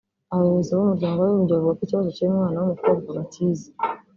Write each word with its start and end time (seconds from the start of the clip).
Abayobozi 0.33 0.69
b’Umuryango 0.73 1.19
w’Abibumbye 1.21 1.53
bavuga 1.57 1.77
ko 1.77 1.83
ikibazo 1.85 2.09
cy’uyu 2.15 2.35
mwana 2.37 2.57
w’umukobwa 2.59 3.07
bakizi 3.17 3.69